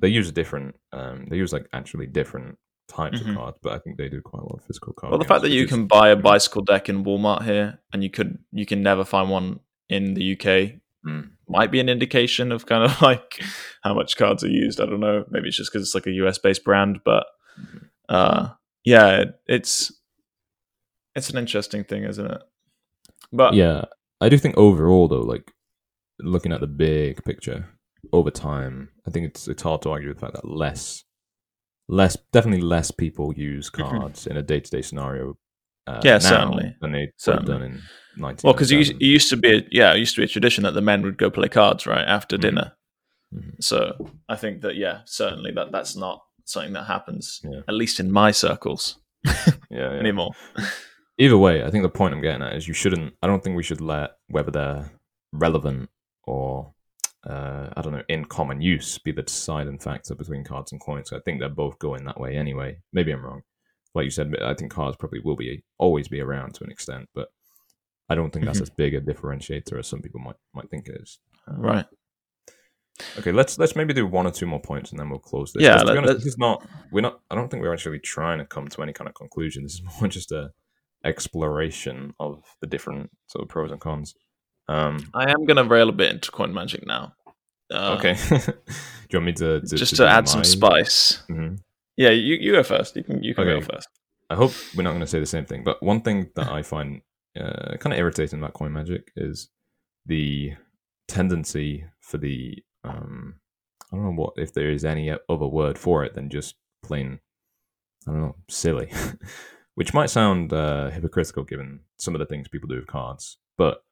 [0.00, 2.56] they use a different um they use like actually different
[2.88, 3.30] types Mhm.
[3.30, 5.10] of cards, but I think they do quite a lot of physical cards.
[5.10, 8.10] Well, the fact that you can buy a bicycle deck in Walmart here, and you
[8.10, 11.30] could you can never find one in the UK, Mm.
[11.48, 13.42] might be an indication of kind of like
[13.82, 14.80] how much cards are used.
[14.80, 15.24] I don't know.
[15.30, 17.24] Maybe it's just because it's like a US based brand, but
[18.08, 18.48] uh,
[18.84, 19.92] yeah, it, it's
[21.14, 22.40] it's an interesting thing, isn't it?
[23.32, 23.84] But yeah,
[24.20, 25.52] I do think overall though, like
[26.20, 27.66] looking at the big picture
[28.12, 31.04] over time, I think it's it's hard to argue with the fact that less,
[31.88, 33.88] less definitely less people use Mhm.
[33.88, 35.36] cards in a day to day scenario.
[35.86, 36.76] Uh, Yeah, certainly.
[36.80, 37.52] than they Certainly.
[37.52, 37.82] done in
[38.18, 40.72] well, because it used- to be a, yeah, it used to be a tradition that
[40.74, 42.40] the men would go play cards right after Mhm.
[42.40, 42.72] dinner.
[43.34, 43.62] Mhm.
[43.62, 47.60] So I think that yeah, certainly that that's not something that happens Yeah.
[47.68, 49.34] at least in my circles yeah,
[49.70, 49.90] yeah.
[49.90, 50.30] anymore.
[51.18, 53.14] Either way, I think the point I'm getting at is you shouldn't.
[53.22, 54.92] I don't think we should let whether they're
[55.32, 55.90] relevant
[56.24, 56.72] or
[57.28, 61.12] uh, I don't know in common use be the deciding factor between cards and coins.
[61.12, 62.78] I think they're both going that way anyway.
[62.92, 63.42] Maybe I'm wrong.
[63.94, 67.08] Like you said, I think cards probably will be always be around to an extent,
[67.14, 67.28] but
[68.08, 68.62] I don't think that's Mhm.
[68.62, 71.18] as big a differentiator as some people might might think it is.
[71.46, 71.86] Right.
[73.18, 75.62] Okay, let's let's maybe do one or two more points and then we'll close this.
[75.62, 77.20] Yeah, 'Cause to be let- honest, this is not we're not.
[77.30, 79.62] I don't think we're actually trying to come to any kind of conclusion.
[79.62, 80.50] This is more just a
[81.04, 84.14] exploration of the different sort of pros and cons.
[84.68, 87.14] Um, I am going to rail a bit into coin magic now.
[87.72, 88.36] Uh, okay, do
[89.10, 91.22] you want me to, to just to to add some spice.
[91.28, 91.58] Mhm.
[91.96, 92.96] Yeah, you, you go first.
[92.96, 93.60] You can you can Okay.
[93.60, 93.88] go first.
[94.30, 96.62] I hope we're not going to say the same thing, but one thing that I
[96.62, 97.02] find
[97.38, 99.48] uh, kind of irritating about coin magic is
[100.06, 100.52] the
[101.06, 103.36] tendency for the um,
[103.92, 107.20] I don't know what if there is any other word for it than just plain
[108.06, 108.92] I don't know silly,
[109.74, 113.82] which might sound uh, hypocritical given some of the things people do with cards, but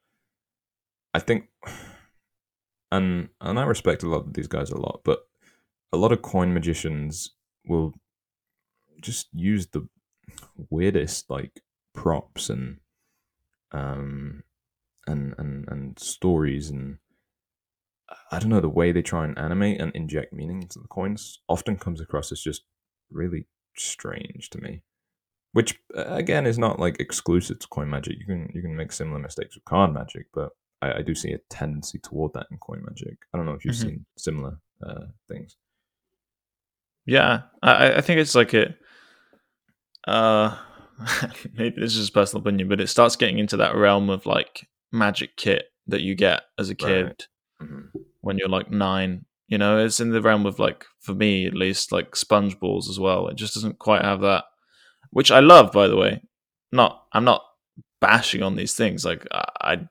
[1.13, 1.49] I think
[2.93, 5.21] and and I respect a lot of these guys a lot, but
[5.93, 7.35] a lot of coin magicians
[7.67, 7.95] will
[9.01, 9.89] just use the
[10.71, 11.63] weirdest like
[11.95, 12.79] props and
[13.73, 14.43] um
[15.07, 16.99] and and and stories and
[18.31, 21.41] I don't know the way they try and animate and inject meaning into the coins
[21.49, 22.63] often comes across as just
[23.11, 24.83] really strange to me.
[25.53, 28.19] Which again is not like exclusive to coin magic.
[28.19, 30.51] You can you can make similar mistakes with card magic, but
[30.83, 33.17] I, I do see a tendency toward that in coin magic.
[33.33, 33.83] I don't know if you've Mhm.
[33.83, 35.57] seen similar uh, things.
[37.07, 38.75] Yeah, I, I think it's like a.
[40.07, 40.57] Uh,
[41.55, 44.67] maybe this is just personal opinion, but it starts getting into that realm of like
[44.93, 47.69] magic kit that you get as a kid Right.
[47.69, 47.89] Mhm.
[48.21, 49.25] when you're like nine.
[49.49, 52.89] You know, it's in the realm of like for me at least like sponge balls
[52.91, 53.29] as well.
[53.29, 54.45] It just doesn't quite have that,
[55.11, 56.23] which I love by the way.
[56.73, 57.43] Not I'm not
[58.01, 59.05] bashing on these things.
[59.05, 59.87] Like I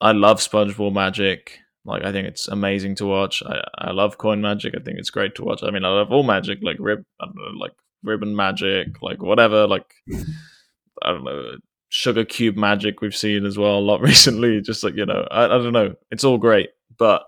[0.00, 1.58] I, love sponge ball magic.
[1.84, 3.42] Like I think it's amazing to watch.
[3.44, 4.74] I, I love coin magic.
[4.76, 5.62] I think it's great to watch.
[5.62, 9.66] I mean, I love all magic, like rib, don't know, like ribbon magic, like whatever.
[9.66, 9.92] Like
[11.02, 11.52] I don't know,
[11.88, 14.60] sugar cube magic we've seen as well a lot recently.
[14.60, 17.24] Just like you know, I, I don't know, it's all great, but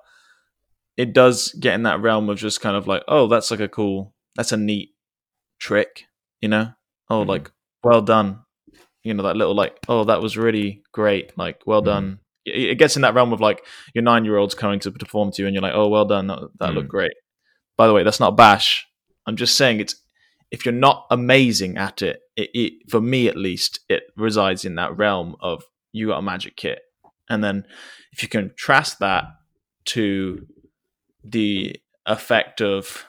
[0.96, 3.68] it does get in that realm of just kind of like, oh, that's like a
[3.68, 4.90] cool, that's a neat
[5.58, 6.04] trick,
[6.40, 6.72] you know?
[7.08, 7.28] Oh, Mhm.
[7.28, 7.50] like
[7.82, 8.40] well done,
[9.02, 11.86] you know, that little like, oh, that was really great, like well Mhm.
[11.86, 12.18] done.
[12.44, 15.30] It, it gets in that realm of like your nine year old's coming to perform
[15.32, 16.90] to you, and you're like, oh, well done, that, that looked Mm.
[16.90, 17.12] great.
[17.78, 18.86] By the way, that's not bash.
[19.26, 19.94] I'm just saying it's
[20.50, 24.74] if you're not amazing at it, it, it for me at least, it resides in
[24.76, 26.80] that realm of you got a magic kit,
[27.28, 27.64] and then
[28.12, 29.24] if you contrast that
[29.86, 30.46] to
[31.24, 33.06] the effect of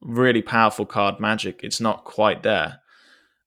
[0.00, 2.80] really powerful card magic, it's not quite there.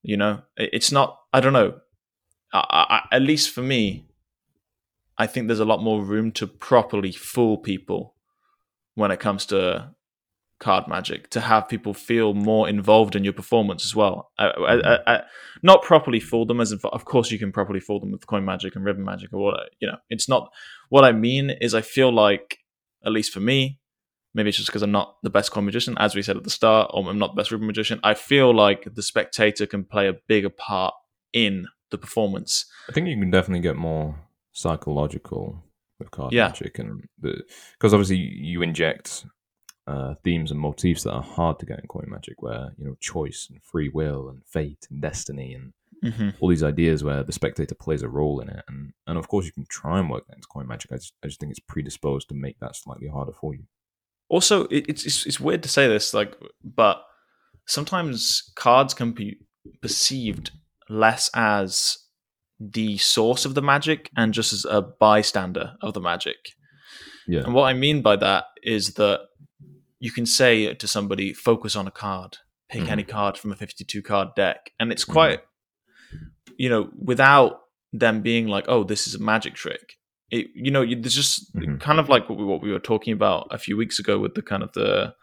[0.04, 1.20] You know, It- it's not.
[1.34, 1.80] I don't know.
[2.54, 4.08] I, I, at least for me,
[5.18, 8.16] I think there's a lot more room to properly fool people
[8.96, 9.92] when it comes to
[10.62, 14.32] card magic to have people feel more involved in your performance as well.
[14.38, 15.22] I, I, I,
[15.64, 18.46] not properly fool them as in, of course you can properly fool them with coin
[18.46, 19.98] magic and ribbon magic or what uh, you know.
[20.10, 20.50] It's not
[20.90, 22.60] what I mean is I feel like
[23.04, 23.80] at least for me,
[24.34, 26.50] maybe it's just because I'm not the best coin magician, as we said at the
[26.50, 28.00] start, or I'm not the best ribbon magician.
[28.04, 30.94] I feel like the spectator can play a bigger part
[31.34, 32.66] in the performance.
[32.88, 34.16] I think you can definitely get more
[34.54, 35.64] psychological
[36.00, 36.48] with card Yeah.
[36.48, 39.26] magic, and because obviously you inject
[39.88, 42.96] uh, themes and motifs that are hard to get in coin magic, where you know
[43.00, 46.30] choice and free will and fate and destiny and Mm-hmm.
[46.40, 49.46] all these ideas where the spectator plays a role in it, and and of course
[49.46, 50.92] you can try and work that into coin magic.
[50.92, 53.66] I just, I just think it's predisposed to make that slightly harder for you.
[54.28, 57.04] also it, it's, it's it's weird to say this like but
[57.68, 59.38] sometimes cards can be
[59.82, 60.52] perceived
[60.90, 61.98] less as
[62.60, 66.38] the source of the magic and just as a bystander of the magic
[67.28, 69.20] Yeah, and what i mean by that is that
[70.06, 72.32] you can say to somebody focus on a card
[72.70, 72.90] pick Mhm.
[72.96, 75.12] any card from a 52 card deck and it's Mhm.
[75.18, 75.40] quite
[76.58, 77.52] you know without
[77.94, 79.98] them being like oh this is a magic trick
[80.30, 81.80] it, you know there's just Mhm.
[81.80, 84.34] kind of like what we, what we were talking about a few weeks ago with
[84.36, 85.14] the kind of the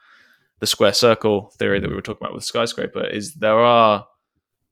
[0.61, 4.07] the square circle theory that we were talking about with skyscraper is there are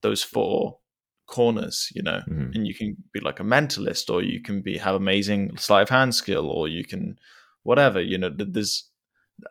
[0.02, 0.78] those four
[1.26, 2.54] corners you know Mhm.
[2.54, 5.88] and you can be like a mentalist or you can be have amazing sleight of
[5.88, 7.18] hand skill or you can
[7.62, 8.90] whatever you know there's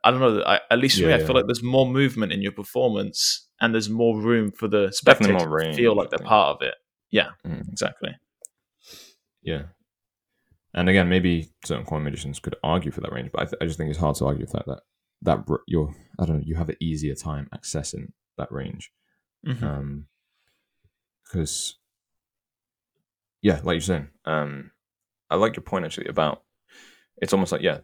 [0.03, 1.25] i don't know I, at least for me i yeah.
[1.25, 5.37] feel like there's more movement in your performance and there's more room for the spectator
[5.37, 6.75] to range, feel like they're part of it
[7.11, 7.69] yeah Mhm.
[7.71, 8.11] exactly
[9.43, 9.63] yeah.
[10.73, 13.65] And again, maybe certain coin magicians could argue for that range, but I, th- I
[13.65, 14.65] just think it's hard to argue with that.
[14.65, 14.79] That
[15.21, 18.91] that you're, I don't know, you have an easier time accessing that range.
[19.45, 19.61] Mhm.
[19.63, 20.07] um
[21.23, 21.77] because
[23.41, 24.71] yeah like you're saying um
[25.29, 26.41] i like your point actually about
[27.21, 27.77] it's almost like yeah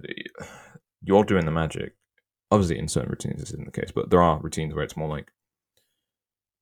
[1.03, 1.95] you're doing the magic.
[2.51, 5.07] Obviously in certain routines this isn't the case but there are routines where it's more
[5.07, 5.31] like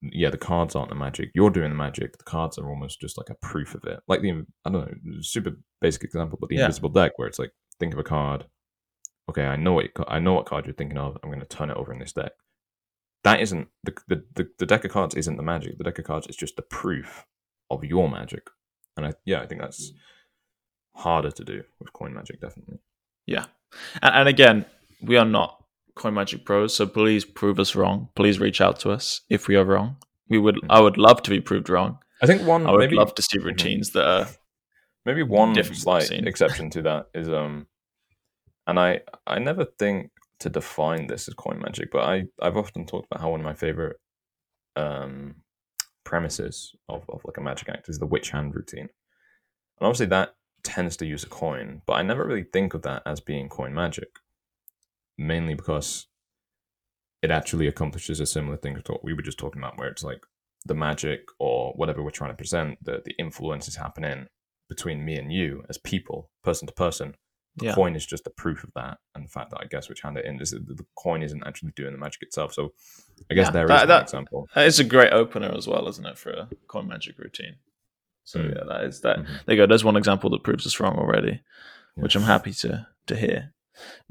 [0.02, 1.32] yeah the cards aren't the magic.
[1.34, 2.18] You're doing the magic.
[2.18, 4.00] The cards are almost just like a proof of it.
[4.08, 6.66] Like the i don't know super basic example but the Yeah.
[6.66, 8.46] invisible deck where it's like think of a card.
[9.30, 11.18] Okay i know what i know what card you're thinking of.
[11.24, 12.32] I'm going to turn it over in this deck.
[13.24, 15.78] That isn't the, the the the deck of cards isn't the magic.
[15.78, 17.26] The deck of cards is just the proof
[17.70, 18.48] of your magic,
[18.96, 19.96] and I yeah I think that's mm.
[20.96, 22.80] harder to do with coin magic definitely.
[23.26, 23.46] Yeah.
[24.02, 24.66] And, and again,
[25.02, 25.64] we are not
[25.96, 28.10] coin magic pros, so please prove us wrong.
[28.16, 29.98] Please reach out to us if we are wrong.
[30.30, 32.00] We would I would love to be proved wrong.
[32.22, 34.28] I think one I would maybe love to see routines that are
[35.06, 37.68] maybe one slight exception to that is um,
[38.68, 42.86] and I I never think to define this as coin magic, but I I've often
[42.86, 43.98] talked about how one of my favorite
[44.76, 45.36] um
[46.06, 48.90] premises of, of like a magic act is the which hand routine,
[49.80, 53.04] and obviously that tends to use a coin, but I never really think of that
[53.06, 54.10] as being coin magic,
[55.18, 56.08] mainly because
[57.22, 60.04] it actually accomplishes a similar thing to what we were just talking about, where it's
[60.04, 60.26] like
[60.66, 64.28] the magic or whatever we're trying to present, the the influence is happening
[64.70, 67.16] between me and you as people, person to person.
[67.56, 67.74] The Yeah.
[67.76, 70.18] coin is just the proof of that, and the fact that I guess which hand
[70.18, 72.54] it in is that the coin isn't actually doing the magic itself.
[72.54, 72.74] So,
[73.30, 74.48] I guess Yeah, there is that- one that- example.
[74.56, 77.56] it's a great opener as well, isn't it, for a coin magic routine?
[78.24, 78.56] So Mm.
[78.56, 79.18] yeah, that is that.
[79.20, 79.46] Mhm.
[79.46, 79.68] There you go.
[79.68, 81.42] There's one example that proves us wrong already,
[81.96, 83.54] which I'm happy to to hear.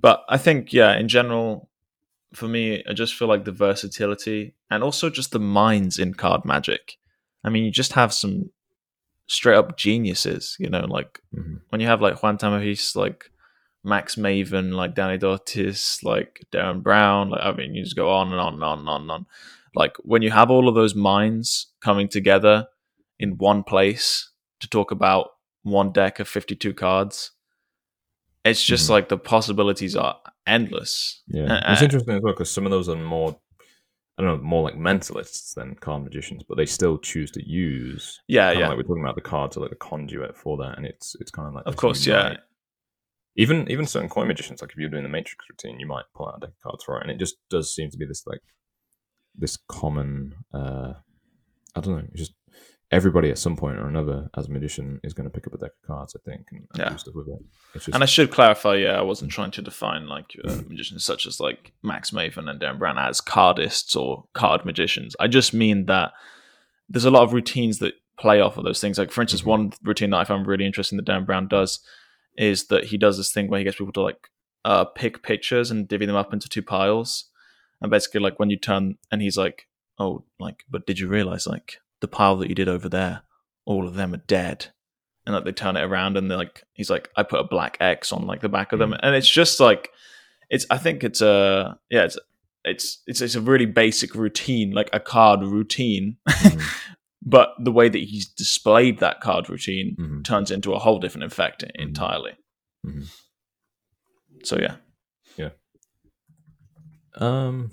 [0.00, 1.68] But I think yeah, in general,
[2.34, 6.44] for me, I just feel like the versatility and also just the minds in card
[6.44, 6.98] magic.
[7.44, 8.50] I mean, you just have some
[9.26, 11.60] straight up geniuses, you know, like Mhm.
[11.68, 13.30] when you have like Juan Tamariz, like
[13.84, 18.32] Max Maven, like Dani DaOrtiz, like Derren Brown, like I mean, you just go on
[18.32, 19.26] and on and on and on and on.
[19.74, 22.66] Like when you have all of those minds coming together
[23.18, 25.30] in one place to talk about
[25.62, 27.32] one deck of 52 cards,
[28.44, 28.90] it's just Mhm.
[28.90, 31.22] like the possibilities are endless.
[31.28, 33.40] Yeah, Uh, it's interesting as well because some of those are more.
[34.16, 38.20] I don't know, more like mentalists than card magicians, but they still choose to use.
[38.26, 38.66] Yeah, yeah.
[38.68, 41.30] Like we're talking about the cards are like the conduit for that, and it's it's
[41.30, 42.36] kind of like Of course, yeah.
[43.36, 46.26] Even even certain coin magicians, like if you're doing the Matrix routine, you might pull
[46.28, 48.26] out a deck of cards for it, and it just does seem to be this
[48.26, 48.42] like
[49.36, 50.34] this common.
[50.52, 50.94] uh
[51.76, 52.08] I don't know.
[52.16, 52.32] Just
[52.90, 55.58] everybody at some point or another, as a magician, is going to pick up a
[55.58, 56.16] deck of cards.
[56.16, 56.88] I think and, and Yeah.
[56.90, 57.38] do stuff with it.
[57.74, 61.26] Just And I should clarify, yeah, I wasn't trying to define like uh, magicians such
[61.26, 65.14] as like Max Maven and Derren Brown as cardists or card magicians.
[65.20, 66.12] I just mean that
[66.88, 68.98] there's a lot of routines that play off of those things.
[68.98, 69.46] Like for instance, Mhm.
[69.46, 71.80] one routine that I found really interesting that Derren Brown does
[72.36, 74.28] is that he does this thing where he gets people to like
[74.64, 77.30] uh, pick pictures and divvy them up into two piles.
[77.80, 79.68] And basically, like when you turn, and he's like,
[79.98, 83.22] "Oh, like, but did you realize like the pile that you did over there,
[83.64, 84.66] all of them are dead."
[85.26, 87.76] And like they turn it around, and they're like, he's like, "I put a black
[87.80, 89.90] X on like the back of them," and it's just like,
[90.50, 90.64] it's.
[90.70, 92.18] I think it's a yeah, it's
[92.64, 96.16] it's it's it's a really basic routine, like a card routine.
[96.28, 96.62] Mhm.
[97.22, 100.24] but the way that he's displayed that card routine Mhm.
[100.24, 102.32] turns into a whole different effect entirely.
[102.86, 103.06] Mhm.
[104.44, 104.76] So yeah,
[105.36, 105.50] Yeah.
[107.16, 107.72] Um,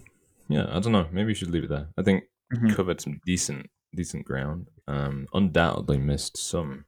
[0.49, 1.07] yeah, I don't know.
[1.11, 1.87] Maybe you should leave it there.
[1.97, 2.23] I think
[2.53, 2.75] Mhm.
[2.75, 4.69] covered some decent decent ground.
[4.87, 6.85] Um, undoubtedly missed some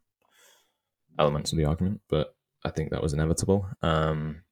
[1.18, 3.68] elements of the argument, but I think that was inevitable.
[3.82, 4.44] Um,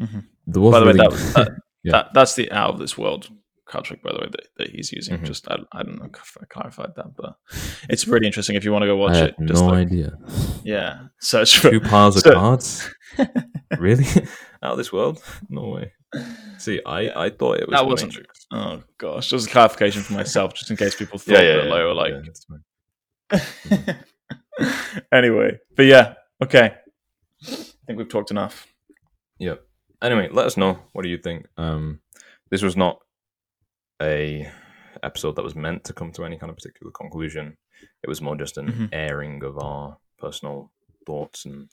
[0.00, 0.24] Mhm.
[0.46, 1.48] was by the way, that, was- that,
[1.82, 1.92] Yeah.
[1.92, 3.28] that that's the out of this world
[3.66, 5.18] card trick, by the way, that, that he's using.
[5.18, 5.24] Mhm.
[5.26, 7.36] Just I, I don't know if I clarified that, but
[7.88, 8.56] it's really interesting.
[8.56, 10.18] If you want to go watch had it, just no like, idea.
[10.64, 12.88] yeah, search for Two piles of So- cards.
[13.78, 14.04] really?
[14.62, 15.22] Out of this world?
[15.48, 15.92] No way.
[16.58, 18.46] See, I, I thought it was That wasn't- Matrix.
[18.52, 21.66] Oh gosh, just a clarification for myself, just in case people thought Yeah, yeah, that
[21.68, 22.14] yeah, they were like.
[25.12, 26.74] anyway, but yeah, okay.
[27.46, 27.50] I
[27.86, 28.66] think we've talked enough.
[29.38, 29.62] Yep.
[30.02, 30.78] Anyway, let us know.
[30.92, 31.46] What do you think?
[31.56, 32.00] Um,
[32.50, 32.98] this was not
[34.00, 34.50] a
[35.02, 37.56] episode that was meant to come to any kind of particular conclusion.
[38.02, 38.88] It was more just an Mhm.
[38.92, 40.72] airing of our personal
[41.06, 41.68] thoughts and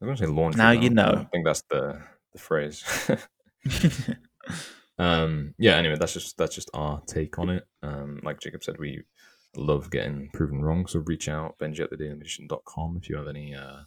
[0.00, 0.58] I'm going to say laundry.
[0.58, 1.14] Now you know.
[1.18, 2.00] I think that's the
[2.32, 2.84] the phrase.
[4.98, 5.76] um, yeah.
[5.76, 7.66] Anyway, that's just that's just our take on it.
[7.82, 9.02] Um, like Jacob said, we
[9.56, 10.86] love getting proven wrong.
[10.86, 13.80] So reach out benji at thedailymagician.com if you have any uh,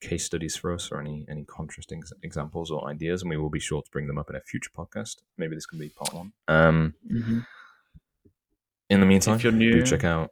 [0.00, 3.60] case studies for us or any any contrasting examples or ideas, and we will be
[3.60, 5.16] sure to bring them up in a future podcast.
[5.38, 6.32] Maybe this can be part one.
[6.48, 7.46] Um, Mhm.
[8.90, 10.30] in the meantime, If you're do new- check out.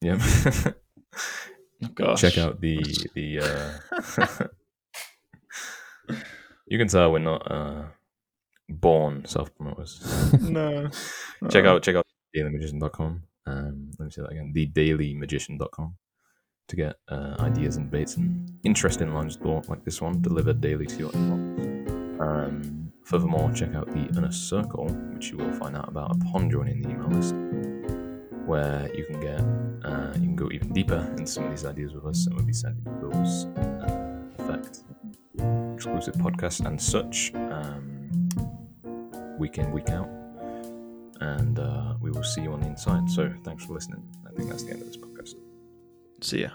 [0.00, 0.18] Yeah.
[1.82, 2.20] Oh, gosh.
[2.20, 2.78] check out the
[3.14, 3.40] the.
[3.40, 4.46] Uh,
[6.70, 7.82] you can tell we're not uh,
[8.68, 10.00] born self promoters.
[10.40, 10.88] no.
[11.50, 13.22] check out check out dailymagician.com.
[13.46, 14.52] Um, let me say that again.
[14.56, 15.96] TheDailyMagician.com
[16.68, 20.60] to get uh, ideas and baits and interesting lines of thought like this one delivered
[20.60, 22.20] daily to your inbox.
[22.20, 26.82] Um, furthermore, check out the Inner Circle, which you will find out about upon joining
[26.82, 27.34] the email list,
[28.46, 29.40] where you can get
[29.84, 32.46] uh, you can go even deeper into some of these ideas with us, and we'll
[32.46, 34.84] be sending you those uh, effect
[35.80, 38.28] exclusive podcasts and such um,
[39.38, 40.10] week in week out
[41.22, 43.08] and uh, we will see you on the inside.
[43.10, 44.06] So thanks for listening.
[44.26, 45.36] I think that's the end of this podcast.
[46.20, 46.50] See ya.